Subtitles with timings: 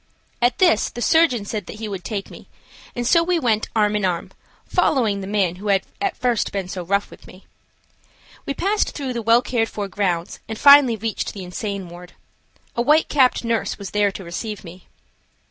[0.41, 2.47] At this the surgeon said that he would take me,
[2.95, 4.31] and so we went arm in arm,
[4.65, 7.45] following the man who had at first been so rough with me.
[8.47, 12.13] We passed through the well cared for grounds and finally reached the insane ward.
[12.75, 14.87] A white capped nurse was there to receive me.